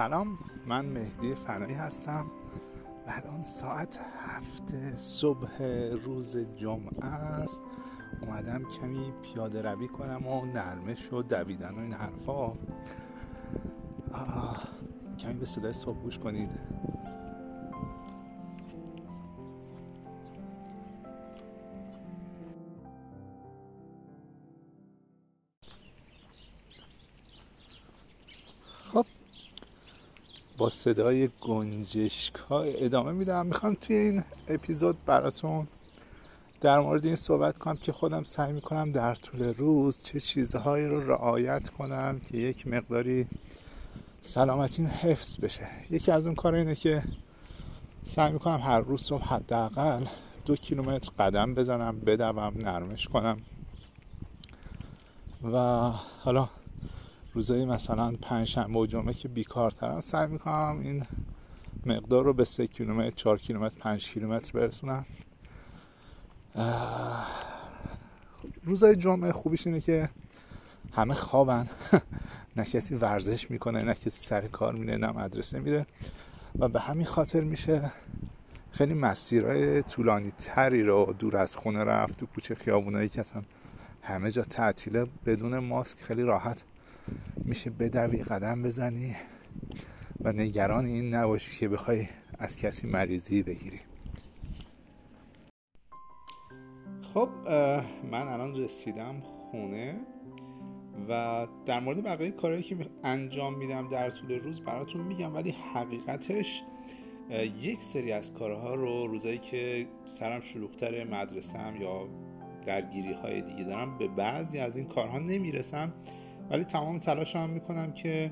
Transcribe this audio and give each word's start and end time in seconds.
سلام 0.00 0.38
من 0.66 0.84
مهدی 0.84 1.34
فنایی 1.34 1.74
هستم. 1.74 2.26
الان 3.06 3.42
ساعت 3.42 4.00
هفت 4.18 4.96
صبح 4.96 5.62
روز 6.04 6.36
جمعه 6.36 7.04
است. 7.04 7.62
اومدم 8.22 8.64
کمی 8.64 9.12
پیاده 9.22 9.62
روی 9.62 9.88
کنم 9.88 10.26
و 10.26 10.46
نرمش 10.46 11.12
و 11.12 11.22
دویدن 11.22 11.74
و 11.74 11.78
این 11.78 11.92
حرفا. 11.92 12.52
کمی 15.18 15.34
به 15.34 15.44
صدای 15.44 15.72
صبح 15.72 15.98
گوش 15.98 16.18
کنید. 16.18 16.50
با 30.60 30.68
صدای 30.68 31.28
گنجشکا 31.40 32.60
ادامه 32.60 33.12
میدم. 33.12 33.46
می‌خوام 33.46 33.76
توی 33.80 33.96
این 33.96 34.24
اپیزود 34.48 35.04
براتون 35.04 35.66
در 36.60 36.80
مورد 36.80 37.06
این 37.06 37.16
صحبت 37.16 37.58
کنم 37.58 37.76
که 37.76 37.92
خودم 37.92 38.22
سعی 38.22 38.52
می‌کنم 38.52 38.92
در 38.92 39.14
طول 39.14 39.54
روز 39.54 40.02
چه 40.02 40.20
چیزهایی 40.20 40.86
رو 40.86 41.08
رعایت 41.12 41.68
کنم 41.68 42.20
که 42.20 42.36
یک 42.36 42.66
مقداری 42.66 43.26
سلامتین 44.20 44.86
حفظ 44.86 45.40
بشه. 45.40 45.68
یکی 45.90 46.12
از 46.12 46.26
اون 46.26 46.34
کار 46.34 46.54
اینه 46.54 46.74
که 46.74 47.02
سعی 48.04 48.32
می‌کنم 48.32 48.60
هر 48.60 48.80
روز 48.80 49.02
صبح 49.02 49.24
حداقل 49.24 50.06
دو 50.44 50.56
کیلومتر 50.56 51.10
قدم 51.18 51.54
بزنم 51.54 52.00
بدوم 52.00 52.52
نرمش 52.56 53.08
کنم. 53.08 53.36
و 55.52 55.58
حالا 56.22 56.48
روزایی 57.34 57.64
مثلا 57.64 58.12
پنجشنبه 58.22 58.78
و 58.78 58.86
جمعه 58.86 59.12
که 59.12 59.28
بیکارترم 59.28 60.00
سعی 60.00 60.26
می‌کنم 60.26 60.80
این 60.80 61.06
مقدار 61.86 62.24
رو 62.24 62.32
به 62.32 62.44
سه 62.44 62.66
کیلومتر 62.66 63.10
چهار 63.10 63.38
کیلومتر 63.38 63.78
پنج 63.80 64.08
کیلومتر 64.08 64.52
برسونم. 64.52 65.06
روزای 68.64 68.96
جمعه 68.96 69.32
خوبیش 69.32 69.66
اینه 69.66 69.80
که 69.80 70.10
همه 70.92 71.14
خوابن. 71.14 71.68
نه 72.56 72.64
کسی 72.64 72.94
ورزش 72.94 73.50
می‌کنه 73.50 73.82
نه 73.82 73.94
کسی 73.94 74.10
سر 74.10 74.46
کار 74.46 74.74
میره 74.74 74.96
نه 74.96 75.12
مدرسه 75.12 75.58
میره. 75.58 75.86
و 76.58 76.68
به 76.68 76.80
همین 76.80 77.06
خاطر 77.06 77.40
میشه 77.40 77.92
خیلی 78.70 78.94
مسیرهای 78.94 79.82
طولانی 79.82 80.30
تری 80.30 80.82
رو 80.82 81.14
دور 81.18 81.36
از 81.36 81.56
خونه 81.56 81.84
رفت 81.84 82.18
تو 82.18 82.26
کوچه 82.26 82.54
خیابونایی 82.54 83.08
که 83.08 83.20
اصلا 83.20 83.42
همه 84.02 84.30
جا 84.30 84.42
تعطیله 84.42 85.06
بدون 85.26 85.58
ماسک 85.58 85.98
خیلی 85.98 86.22
راحت 86.22 86.64
میشه 87.44 87.70
بدوی 87.70 88.22
قدم 88.22 88.62
بزنی 88.62 89.16
و 90.20 90.32
نگران 90.32 90.84
این 90.84 91.14
نباشی 91.14 91.58
که 91.58 91.68
بخوای 91.68 92.08
از 92.38 92.56
کسی 92.56 92.86
مریضی 92.86 93.42
بگیری. 93.42 93.80
خب 97.14 97.28
من 98.10 98.28
الان 98.28 98.56
رسیدم 98.56 99.20
خونه 99.20 99.96
و 101.08 101.46
در 101.66 101.80
مورد 101.80 102.02
بقیه 102.02 102.30
کارهایی 102.30 102.62
که 102.62 102.76
انجام 103.04 103.58
میدم 103.58 103.88
در 103.88 104.10
طول 104.10 104.32
روز 104.32 104.60
براتون 104.60 105.00
میگم 105.00 105.34
ولی 105.34 105.50
حقیقتش 105.74 106.62
یک 107.60 107.82
سری 107.82 108.12
از 108.12 108.32
کارها 108.32 108.74
رو 108.74 109.06
روزایی 109.06 109.38
که 109.38 109.86
سرم 110.06 110.40
شلوغتر 110.40 111.04
مدرسم 111.04 111.74
یا 111.80 112.08
درگیری 112.66 113.12
های 113.12 113.42
دیگه 113.42 113.64
دارم 113.64 113.98
به 113.98 114.08
بعضی 114.08 114.58
از 114.58 114.76
این 114.76 114.86
کارها 114.86 115.18
نمی‌رسم. 115.18 115.92
ولی 116.50 116.64
تمام 116.64 116.98
تلاش 116.98 117.36
هم 117.36 117.50
می‌کنم 117.50 117.92
که 117.92 118.30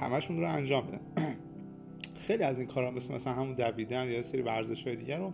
همشون 0.00 0.40
رو 0.40 0.48
انجام 0.48 0.86
بدم. 0.86 1.00
خیلی 2.26 2.42
از 2.42 2.58
این 2.58 2.68
کارها 2.68 2.90
مثل 2.90 3.14
مثلا 3.14 3.32
همون 3.32 3.54
دویدن 3.54 4.08
یا 4.08 4.22
سری 4.22 4.42
ورزش 4.42 4.86
های 4.86 4.96
دیگر 4.96 5.18
رو 5.18 5.32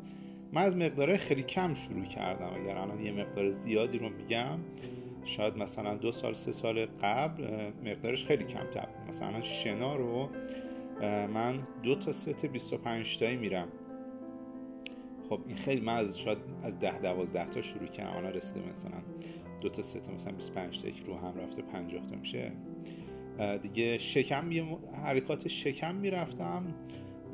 من 0.53 0.62
از 0.62 0.77
مقدار 0.77 1.17
خیلی 1.17 1.43
کم 1.43 1.75
شروع 1.75 2.05
کردم. 2.05 2.50
اگر 2.55 2.78
الان 2.78 3.00
یه 3.00 3.12
مقدار 3.12 3.50
زیادی 3.50 3.99
رو 3.99 4.09
میگم 4.09 4.59
شاید 5.25 5.56
مثلا 5.56 5.94
دو 5.94 6.12
سال 6.12 6.34
سه 6.34 6.53
سال 6.53 6.87
قبل 6.87 7.71
مقدارش 7.84 8.25
خیلی 8.25 8.44
کم 8.44 8.67
تر 8.71 8.88
مثلا 9.09 9.43
شنا 9.43 9.97
رو 9.97 10.28
من 11.34 11.59
دو 11.83 11.94
تا 11.94 12.12
ست 12.12 12.47
25 12.47 13.19
تایی 13.19 13.37
میرم. 13.37 13.69
خب 15.28 15.41
این 15.47 15.56
خیلی 15.56 15.81
من 15.81 15.97
از 15.97 16.19
شاید 16.19 16.38
از 16.62 16.78
ده 16.78 16.99
دوازده 16.99 17.47
تا 17.47 17.62
شروع 17.62 17.87
کردم. 17.87 18.17
الان 18.17 18.33
رسیده 18.33 18.61
مثلا 18.72 18.99
دو 19.62 19.69
تا 19.69 19.83
ست 19.83 20.11
مثلا 20.11 20.33
25 20.33 20.83
تا 20.83 20.91
که 20.91 21.05
رو 21.05 21.15
هم 21.15 21.34
رفته 21.41 21.62
50 21.62 22.06
تا 22.06 22.17
میشه. 22.17 22.53
دیگه 23.62 23.99
شکم 23.99 24.50
حرکات 25.05 25.49
شکم 25.49 25.95
می‌رفتم 25.95 26.75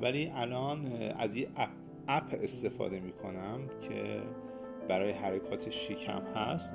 ولی 0.01 0.33
الان 0.35 0.93
از 1.19 1.37
یه 1.37 1.49
اپ, 1.57 1.69
اپ 2.09 2.35
استفاده 2.43 3.01
می‌کنم 3.01 3.61
که 3.89 4.23
برای 4.89 5.11
حرکات 5.11 5.71
شکم 5.71 6.23
هست. 6.35 6.75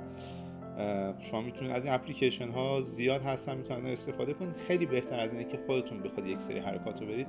شما 1.18 1.40
می‌تونید 1.40 1.72
از 1.72 1.84
این 1.84 1.94
اپلیکیشن 1.94 2.48
ها 2.48 2.80
زیاد 2.80 3.22
هستن 3.22 3.56
می‌تونید 3.56 3.86
استفاده 3.86 4.34
کنید. 4.34 4.56
خیلی 4.56 4.86
بهتر 4.86 5.20
از 5.20 5.32
اینه 5.32 5.44
که 5.44 5.58
خودتون 5.66 6.00
بخواد 6.00 6.26
یک 6.26 6.40
سری 6.40 6.58
حرکات 6.58 7.00
رو 7.00 7.06
برید. 7.06 7.26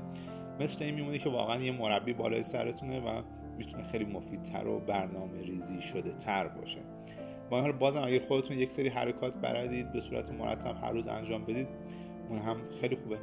مثل 0.59 0.84
این 0.84 0.96
میمونه 0.96 1.18
که 1.18 1.30
واقعا 1.30 1.62
یه 1.62 1.72
مربی 1.72 2.13
بالای 2.13 2.44
سرتونه 2.44 3.00
و 3.00 3.22
می‌تونه 3.57 3.84
خیلی 3.84 4.06
مفیدتر 4.06 4.68
و 4.68 4.80
برنامه 4.80 5.42
ریزی 5.42 5.81
شده 5.81 6.12
تر 6.12 6.47
باشه. 6.47 6.80
با 7.50 7.61
این 7.61 7.72
بازم 7.72 8.03
اگه 8.03 8.19
خودتون 8.19 8.57
یک 8.57 8.72
سری 8.72 8.89
حرکات 8.89 9.33
بردید 9.33 9.91
به 9.91 10.00
صورت 10.00 10.31
مرتب 10.31 10.75
هر 10.83 10.91
روز 10.91 11.07
انجام 11.07 11.44
بدید 11.44 11.67
اون 12.29 12.39
هم 12.39 12.57
خیلی 12.81 12.95
خوبه. 12.95 13.17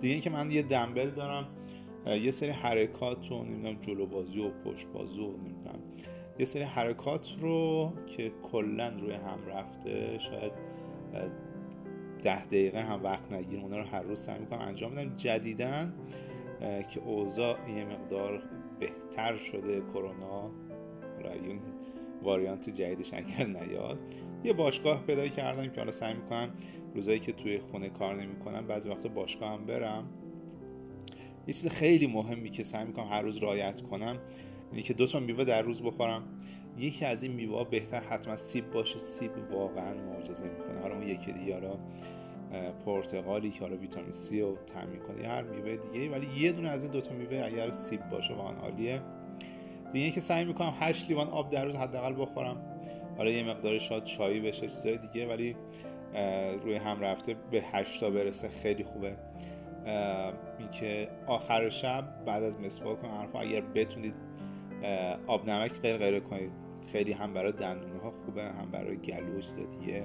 دیگه 0.00 0.12
اینکه 0.12 0.30
من 0.30 0.50
یه 0.50 0.62
دنبل 0.62 1.10
دارم 1.10 1.48
یه 2.06 2.30
سری 2.30 2.50
حرکات 2.50 3.30
رو 3.30 3.42
نمی‌دونم 3.42 3.76
جلو 3.80 4.06
بازی 4.06 4.40
و 4.40 4.50
پشت 4.50 4.86
بازی 4.86 5.20
و 5.20 5.26
نمی‌دونم. 5.26 5.78
یه 6.38 6.44
سری 6.44 6.62
حرکات 6.62 7.36
رو 7.40 7.92
که 8.06 8.32
کلا 8.42 8.88
روی 8.88 9.12
هم 9.12 9.38
رفته 9.48 10.18
شاید 10.18 10.52
ده 12.22 12.46
دقیقه 12.46 12.80
هم 12.80 13.02
وقت 13.02 13.32
نگیر 13.32 13.60
اونا 13.60 13.78
رو 13.78 13.84
هر 13.84 14.02
روز 14.02 14.20
سعی 14.20 14.38
می‌کنم 14.38 14.58
انجام 14.58 14.94
بدم. 14.94 15.16
جدیدن 15.16 15.94
که 16.60 17.00
اوضاع 17.00 17.70
یه 17.70 17.84
مقدار 17.84 18.42
بهتر 18.80 19.36
شده 19.36 19.80
کرونا 19.80 20.50
واریانت 22.22 22.70
جدیدش 22.70 23.14
اگر 23.14 23.46
نیاد. 23.46 23.98
یه 24.44 24.52
باشگاه 24.52 25.02
پیدا 25.06 25.28
کردم 25.28 25.68
که 25.68 25.80
حالا 25.80 25.90
سعی 25.90 26.14
می‌کنم 26.14 26.50
روزایی 26.94 27.20
که 27.20 27.32
توی 27.32 27.58
خونه 27.58 27.88
کار 27.88 28.22
نمی‌کنم 28.22 28.66
بعضی 28.66 28.88
وقتا 28.90 29.08
باشگاه 29.08 29.52
هم 29.52 29.64
برم. 29.64 30.04
یه 31.46 31.54
چیز 31.54 31.68
خیلی 31.68 32.06
مهمی 32.06 32.50
که 32.50 32.62
سعی 32.62 32.84
می‌کنم 32.84 33.06
هر 33.06 33.22
روز 33.22 33.42
رعایت 33.42 33.80
کنم 33.80 34.18
اینه 34.70 34.82
که 34.82 34.94
دو 34.94 35.06
تا 35.06 35.20
میوه 35.20 35.44
در 35.44 35.62
روز 35.62 35.82
بخورم. 35.82 36.22
یکی 36.78 37.04
از 37.04 37.22
این 37.22 37.32
میوه 37.32 37.64
بهتر 37.64 38.00
حتما 38.00 38.36
سیب 38.36 38.70
باشه 38.70 38.98
سیب 38.98 39.30
واقعا 39.52 39.94
معجزه 39.94 40.48
می‌کنه. 40.48 40.80
حالا 40.80 40.94
اون 40.94 41.08
یکی 41.08 41.32
دیگه 41.32 41.54
حالا 41.54 41.78
پرتقالی 42.84 43.50
که 43.50 43.60
حالا 43.60 43.76
ویتامین 43.76 44.12
سی 44.12 44.40
رو 44.40 44.58
تامین 44.66 45.00
کنه 45.00 45.28
هر 45.28 45.42
میوه 45.42 45.76
دیگه 45.76 46.10
ولی 46.10 46.40
یه 46.40 46.52
دونه 46.52 46.68
از 46.68 46.82
این 46.82 46.92
دو 46.92 47.00
تا 47.00 47.14
میوه 47.14 47.42
اگر 47.46 47.70
سیب 47.70 48.08
باشه 48.10 48.34
واقعا 48.34 48.56
عالیه. 48.56 49.00
دیگه 49.92 50.10
که 50.10 50.20
سعی 50.20 50.44
می‌کنم 50.44 50.74
8 50.80 51.08
لیوان 51.08 51.28
آب 51.28 51.50
در 51.50 51.64
روز 51.64 51.76
حداقل 51.76 52.14
بخورم. 52.22 52.56
حالا 53.16 53.30
یه 53.30 53.44
مقدار 53.44 53.78
شاد 53.78 54.04
چایی 54.04 54.40
بشه 54.40 54.60
چیزای 54.60 54.98
دیگه 54.98 55.26
ولی 55.26 55.56
روی 56.62 56.76
هم 56.76 57.00
رفته 57.00 57.36
به 57.50 57.62
8 57.72 58.00
تا 58.00 58.10
برسه 58.10 58.48
خیلی 58.48 58.84
خوبه. 58.84 59.16
اینکه 60.58 61.08
آخر 61.26 61.68
شب 61.68 62.04
بعد 62.26 62.42
از 62.42 62.60
مسواک 62.60 63.04
و 63.04 63.06
حرفا 63.06 63.40
اگر 63.40 63.60
بتونید 63.60 64.14
آب 65.26 65.50
نمک 65.50 65.72
غیر 65.80 65.96
غیر 65.96 66.20
کنید 66.20 66.50
خیلی 66.92 67.12
هم 67.12 67.32
برای 67.32 67.52
دندونه 67.52 68.00
ها 68.02 68.10
خوبه 68.10 68.42
هم 68.42 68.70
برای 68.72 68.96
گلوش 68.96 69.46
دیگه. 69.80 70.02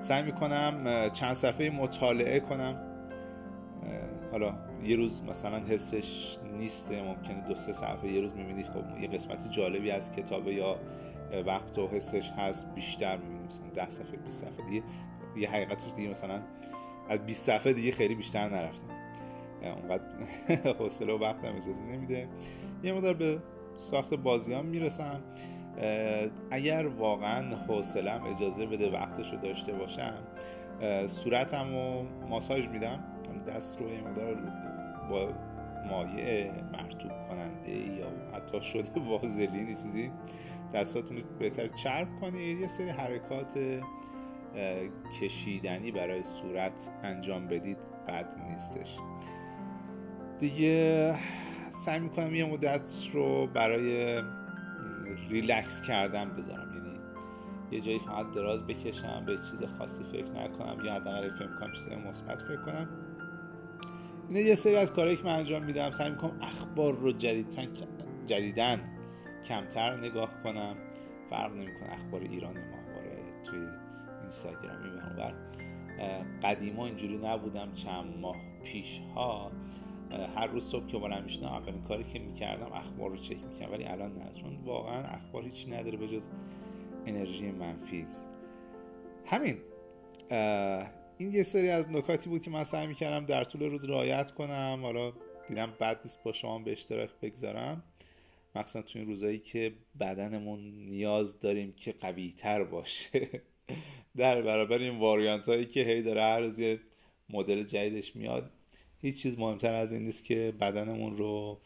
سعی 0.00 0.22
می‌کنم 0.22 1.08
چند 1.12 1.34
صفحه 1.34 1.70
مطالعه 1.70 2.40
کنم. 2.40 2.95
حالا 4.32 4.54
یه 4.84 4.96
روز 4.96 5.22
مثلا 5.22 5.58
حسش 5.58 6.38
نیسته 6.58 7.02
ممکنه 7.02 7.48
دو 7.48 7.54
سه 7.54 7.72
صفحه 7.72 8.12
یه 8.12 8.20
روز 8.20 8.36
می‌بینی 8.36 8.64
خب 8.64 9.00
یه 9.00 9.08
قسمت 9.08 9.50
جالبی 9.50 9.90
از 9.90 10.12
کتابه 10.12 10.54
یا 10.54 10.76
وقت 11.46 11.78
و 11.78 11.88
حسش 11.88 12.30
هست 12.30 12.74
بیشتر 12.74 13.16
می‌بینی 13.16 13.46
مثلا 13.46 13.66
ده 13.74 13.90
صفحه 13.90 14.16
20 14.16 14.44
صفحه 14.44 14.66
دیگه. 14.68 14.82
یه 15.36 15.50
حقیقتش 15.50 15.92
دیگه 15.96 16.08
مثلا 16.08 16.40
از 17.08 17.26
20 17.26 17.44
صفحه 17.46 17.72
دیگه 17.72 17.90
خیلی 17.92 18.14
بیشتر 18.14 18.48
نرفتم 18.48 18.86
اونقدر 19.62 20.04
حوصله 20.78 21.12
و 21.12 21.18
وقتم 21.18 21.56
اجازه 21.56 21.82
نمیده. 21.82 22.28
یه 22.82 22.92
مدار 22.92 23.14
به 23.14 23.38
ساخت 23.76 24.14
بازی 24.14 24.54
هم 24.54 24.66
می‌رسم 24.66 25.20
اگر 26.50 26.86
واقعا 26.86 27.56
حوصلم 27.56 28.22
اجازه 28.24 28.66
بده 28.66 28.90
وقتش 28.90 29.32
رو 29.32 29.38
داشته 29.38 29.72
باشم 29.72 30.18
صورتم 31.06 31.74
رو 31.74 32.06
ماساژ 32.28 32.68
میدم. 32.68 33.04
دست 33.46 33.80
رو 33.80 33.88
یه 33.88 34.02
با 35.10 35.28
مایع 35.90 36.52
مرتوب 36.72 37.12
کننده 37.28 37.70
یا 37.70 38.06
حتی 38.34 38.60
شده 38.60 39.00
وازلین 39.00 39.66
چیزی 39.66 40.10
دستاتون 40.74 41.18
بهتر 41.38 41.68
چرب 41.68 42.08
کنید. 42.20 42.60
یه 42.60 42.68
سری 42.68 42.88
حرکات 42.88 43.58
کشیدنی 45.20 45.90
برای 45.92 46.24
صورت 46.24 46.90
انجام 47.02 47.46
بدید 47.46 47.78
بد 48.08 48.26
نیستش. 48.50 48.96
دیگه 50.38 51.14
سعی 51.70 52.00
می‌کنم 52.00 52.34
یه 52.34 52.44
مدت 52.44 53.08
رو 53.12 53.46
برای 53.46 54.22
ریلکس 55.28 55.82
کردن 55.82 56.30
بذارم. 56.30 56.74
یعنی 56.74 56.98
یه 57.70 57.80
جایی 57.80 57.98
فقط 57.98 58.32
دراز 58.34 58.66
بکشم 58.66 59.24
به 59.26 59.36
چیز 59.36 59.62
خاصی 59.78 60.04
فکر 60.04 60.32
نکنم 60.32 60.84
یا 60.84 60.94
حداقل 60.94 61.30
فکر 61.30 61.58
کنم 61.60 61.72
چیز 61.72 61.88
مثبت 61.88 62.42
فکر 62.42 62.62
کنم. 62.62 62.88
اینه 64.28 64.40
یه 64.40 64.54
سری 64.54 64.76
از 64.76 64.92
کارهایی 64.92 65.16
که 65.16 65.24
من 65.24 65.34
انجام 65.34 65.64
میدم 65.64 65.90
سعی 65.90 66.10
می‌کنم 66.10 66.38
اخبار 66.42 66.94
رو 66.94 67.12
جدیدن 67.12 67.68
جدیدن 68.26 68.80
کمتر 69.44 69.96
نگاه 69.96 70.30
کنم. 70.44 70.76
فرق 71.30 71.52
نمی‌کنه 71.52 71.92
اخبار 71.92 72.20
ایران 72.20 72.54
ماهواره 72.54 73.18
توی 73.44 73.58
اینستاگرام 74.20 74.76
می‌بینم 74.82 75.34
قدیما 76.42 76.86
اینجوری 76.86 77.16
نبودم 77.16 77.72
چند 77.72 78.18
ماه 78.20 78.36
پیش 78.64 79.00
ها 79.14 79.52
هر 80.36 80.46
روز 80.46 80.68
صبح 80.68 80.86
که 80.86 80.98
بلند 80.98 81.22
می‌شدم 81.22 81.46
اولین 81.46 81.82
کاری 81.82 82.04
که 82.04 82.18
می‌کردم 82.18 82.72
اخبار 82.72 83.10
رو 83.10 83.16
چک 83.16 83.36
می‌کردم 83.50 83.72
ولی 83.72 83.84
الان 83.84 84.12
نه 84.12 84.32
چون 84.34 84.56
واقعا 84.64 85.02
اخبار 85.02 85.42
هیچی 85.42 85.70
نداره 85.70 85.96
به 85.96 86.08
جز 86.08 86.28
انرژی 87.06 87.50
منفی. 87.50 88.06
همین. 89.26 89.56
این 91.18 91.32
یه 91.32 91.42
سری 91.42 91.68
از 91.68 91.90
نکاتی 91.90 92.30
بود 92.30 92.42
که 92.42 92.50
من 92.50 92.64
سعی 92.64 92.86
می‌کردم 92.86 93.26
در 93.26 93.44
طول 93.44 93.62
روز 93.62 93.84
رعایت 93.84 94.30
کنم. 94.30 94.78
حالا 94.82 95.12
دیدم 95.48 95.72
بد 95.80 96.00
نیست 96.04 96.24
با 96.24 96.32
شما 96.32 96.58
به 96.58 96.72
اشتراک 96.72 97.10
بگذارم. 97.22 97.82
مخصوصا 98.54 98.82
تو 98.82 98.98
این 98.98 99.08
روزایی 99.08 99.38
که 99.38 99.72
بدنمون 100.00 100.60
نیاز 100.88 101.40
داریم 101.40 101.72
که 101.72 101.92
قوی 101.92 102.34
تر 102.38 102.64
باشه. 102.64 103.28
در 104.16 104.42
برابر 104.42 104.78
این 104.78 104.98
واریانت 104.98 105.48
هایی 105.48 105.64
که 105.64 105.80
هی 105.80 106.02
داره 106.02 106.22
هر 106.22 106.40
روز 106.40 106.60
مدل 107.30 107.62
جدیدش 107.62 108.16
میاد 108.16 108.50
هیچ 109.00 109.22
چیز 109.22 109.38
مهمتر 109.38 109.74
از 109.74 109.92
این 109.92 110.04
نیست 110.04 110.24
که 110.24 110.54
بدنمون 110.60 111.16
رو 111.16 111.60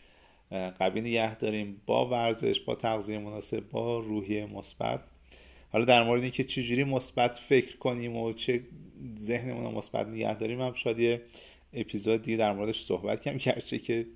قوی 0.78 1.00
نگه 1.00 1.34
داریم 1.34 1.82
با 1.86 2.08
ورزش 2.08 2.60
با 2.60 2.74
تغذیه 2.74 3.18
مناسب 3.18 3.60
با 3.70 3.98
روحیه 3.98 4.46
مثبت. 4.46 5.00
حالا 5.72 5.84
در 5.84 6.02
مورد 6.02 6.22
اینکه 6.22 6.44
چجوری 6.44 6.84
مثبت 6.84 7.38
فکر 7.38 7.76
کنیم 7.76 8.16
و 8.16 8.32
چه 8.32 8.60
ذهنمون 9.18 9.64
رو 9.64 9.70
مثبت 9.70 10.06
نگه 10.06 10.34
داریم 10.34 10.60
هم 10.60 10.74
شاید 10.74 10.98
یه 10.98 11.22
اپیزود 11.72 12.22
دیگه 12.22 12.36
در 12.36 12.52
موردش 12.52 12.84
صحبت 12.84 13.22
کم 13.22 13.38
کرده 13.38 13.78
که 13.78 14.06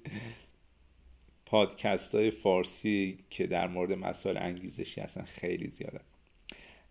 پادکست 1.47 2.15
های 2.15 2.31
فارسی 2.31 3.19
که 3.31 3.47
در 3.47 3.69
مورد 3.69 3.93
مسائل 3.93 4.37
انگیزشی 4.37 5.01
هستن 5.01 5.23
خیلی 5.23 5.71
زیاده. 5.71 6.01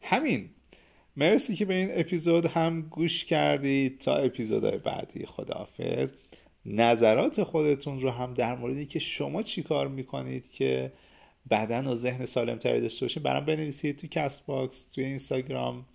همین. 0.02 0.50
مرسی 1.18 1.56
که 1.56 1.66
به 1.66 1.74
این 1.74 1.90
اپیزود 1.92 2.46
هم 2.46 2.82
گوش 2.82 3.26
کردید 3.26 4.00
تا 4.00 4.16
اپیزودهای 4.16 4.78
بعدی 4.78 5.26
خداحافظ. 5.26 6.14
نظرات 6.66 7.44
خودتون 7.44 8.02
رو 8.02 8.10
هم 8.10 8.34
در 8.34 8.56
موردی 8.56 8.86
که 8.86 9.00
شما 9.00 9.44
چی 9.44 9.64
کار 9.64 9.88
می‌کنید 9.88 10.52
که 10.52 10.92
بدن 11.50 11.88
و 11.88 11.96
ذهن 11.96 12.26
سالمتری 12.26 12.82
داشته 12.82 13.06
باشید 13.06 13.24
برام 13.24 13.46
بنویسید 13.46 14.00
تو 14.00 14.08
Castbox 14.08 14.86
توی 14.86 15.04
اینستاگرام 15.04 15.86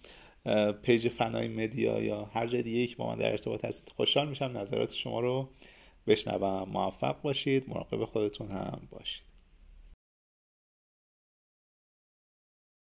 page 0.82 1.08
فنای 1.08 1.48
مدیا 1.48 2.02
یا 2.02 2.24
هر 2.24 2.46
جای 2.46 2.62
دیگه 2.62 2.86
که 2.86 2.96
با 2.96 3.06
من 3.06 3.18
در 3.18 3.30
ارتباط 3.30 3.64
هستید. 3.64 3.92
خوشحال 3.96 4.28
میشم 4.28 4.52
نظرات 4.58 4.94
شما 4.94 5.20
رو 5.20 5.48
بشنوم. 6.06 6.68
موفق 6.68 7.22
باشید. 7.22 7.68
مراقب 7.68 8.04
خودتون 8.04 8.48
هم 8.48 8.88
باشید. 8.90 9.27